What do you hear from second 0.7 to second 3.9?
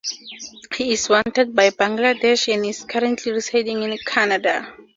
He is wanted by Bangladesh and is currently residing